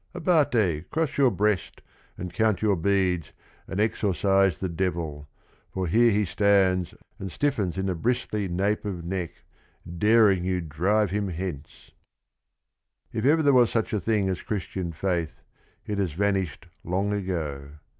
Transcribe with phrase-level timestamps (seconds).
[0.15, 1.83] Abate, cross your breast
[2.17, 3.33] and count your beads
[3.67, 5.27] And exorcize the devil,
[5.69, 9.29] for here he stands And stiffens in the bristly nape of neck,
[9.85, 11.91] Daring you drive him hence I"
[13.19, 15.39] If ever there was such a thing as Christian faith
[15.85, 17.69] it hasrranisnexl long ago.